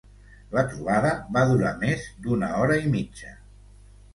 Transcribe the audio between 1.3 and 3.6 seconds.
va durar més d’una hora i mitja.